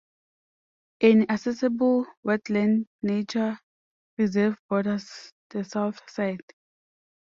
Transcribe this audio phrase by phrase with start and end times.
[1.01, 3.59] An accessible wetland nature
[4.17, 6.41] reserve borders the south side.